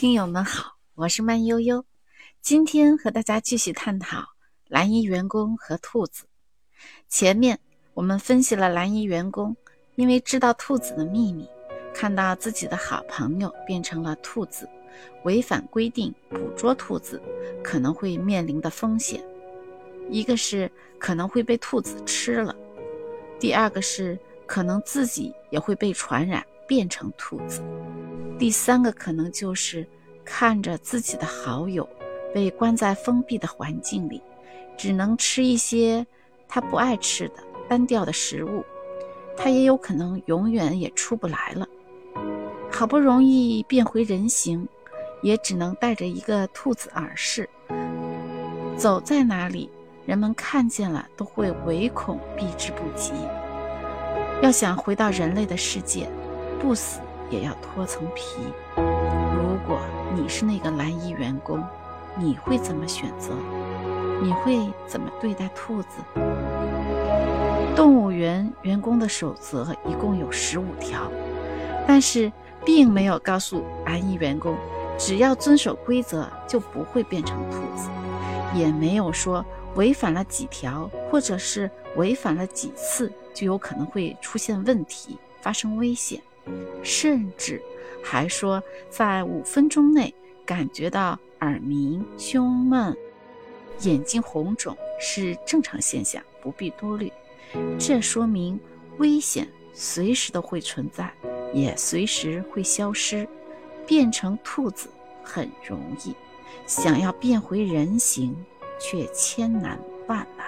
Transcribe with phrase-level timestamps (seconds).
[0.00, 1.84] 听友们好，我是慢悠悠，
[2.40, 4.24] 今天和大家继续探讨
[4.66, 6.24] 蓝衣员工和兔子。
[7.10, 7.60] 前面
[7.92, 9.54] 我们分析了蓝衣员工
[9.96, 11.46] 因为知道兔子的秘密，
[11.92, 14.66] 看到自己的好朋友变成了兔子，
[15.24, 17.20] 违反规定捕捉兔子
[17.62, 19.22] 可能会面临的风险，
[20.08, 22.56] 一个是可能会被兔子吃了，
[23.38, 27.62] 第二个是可能自己也会被传染变成兔子。
[28.38, 29.86] 第三个可能就是
[30.32, 31.86] 看着自己的好友
[32.32, 34.22] 被关在封闭的环境里，
[34.78, 36.06] 只能吃一些
[36.48, 37.34] 他不爱吃的
[37.68, 38.64] 单调的食物，
[39.36, 41.66] 他也有可能永远也出不来了。
[42.70, 44.66] 好不容易变回人形，
[45.20, 47.46] 也只能带着一个兔子耳饰，
[48.76, 49.68] 走在哪里，
[50.06, 53.12] 人们看见了都会唯恐避之不及。
[54.40, 56.08] 要想回到人类的世界，
[56.60, 57.00] 不死。
[57.30, 58.40] 也要脱层皮。
[58.74, 59.80] 如果
[60.12, 61.62] 你是那个蓝衣员工，
[62.16, 63.32] 你会怎么选择？
[64.20, 65.98] 你会怎么对待兔子？
[67.76, 71.10] 动物园员工的守则一共有十五条，
[71.86, 72.30] 但是
[72.64, 74.56] 并没有告诉蓝衣员工，
[74.98, 77.88] 只要遵守规则就不会变成兔子，
[78.54, 79.44] 也没有说
[79.76, 86.20] 违反了几条或者是违反了几次就有可能会出现问题，发生危险。
[86.82, 87.62] 甚至
[88.02, 92.96] 还说，在五分钟内感觉到耳鸣、胸闷、
[93.80, 97.12] 眼睛红肿是正常现象，不必多虑。
[97.78, 98.58] 这说明
[98.98, 101.12] 危险随时都会存在，
[101.52, 103.26] 也随时会消失。
[103.86, 104.88] 变成兔子
[105.20, 106.14] 很容易，
[106.64, 108.36] 想要变回人形
[108.78, 109.76] 却千难
[110.06, 110.46] 万难。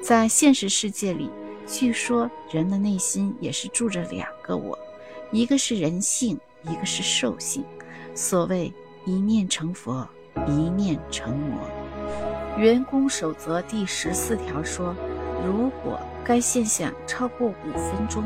[0.00, 1.28] 在现实世界里，
[1.66, 4.78] 据说人的内心也是住着两个我。
[5.32, 7.64] 一个是人性，一个是兽性。
[8.14, 8.72] 所谓
[9.04, 10.06] 一念成佛，
[10.46, 11.58] 一念成魔。
[12.58, 14.94] 员工守则第十四条说：
[15.44, 18.22] 如果该现象超过五分钟，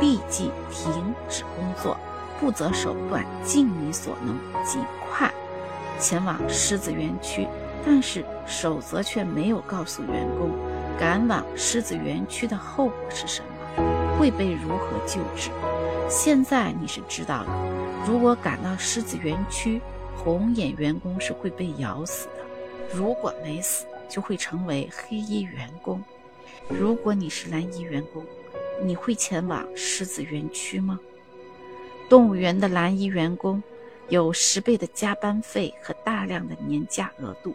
[0.00, 0.92] 立即停
[1.28, 1.96] 止工作，
[2.40, 5.32] 不择手段，尽你所能，尽快
[5.98, 7.46] 前往狮子园区。
[7.86, 10.50] 但是守则却没有告诉员工，
[10.98, 13.48] 赶往狮子园区的后果是什么，
[14.18, 15.50] 会被如何救治。
[16.08, 19.80] 现在你是知道了，如果赶到狮子园区，
[20.16, 22.42] 红眼员工是会被咬死的；
[22.92, 26.02] 如果没死，就会成为黑衣员工。
[26.68, 28.24] 如果你是蓝衣员工，
[28.82, 30.98] 你会前往狮子园区吗？
[32.08, 33.62] 动物园的蓝衣员工
[34.08, 37.54] 有十倍的加班费和大量的年假额度，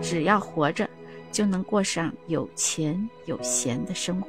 [0.00, 0.88] 只要活着，
[1.30, 4.28] 就能过上有钱有闲的生活。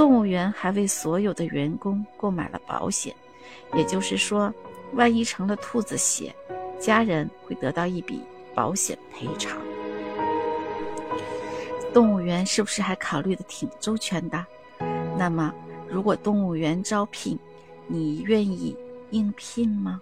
[0.00, 3.14] 动物园还为所有的员工购买了保险，
[3.74, 4.50] 也就是说，
[4.94, 6.34] 万一成了兔子血，
[6.78, 8.22] 家人会得到一笔
[8.54, 9.60] 保险赔偿。
[11.92, 14.42] 动物园是不是还考虑的挺周全的？
[15.18, 15.52] 那么，
[15.86, 17.38] 如果动物园招聘，
[17.86, 18.74] 你愿意
[19.10, 20.00] 应聘吗？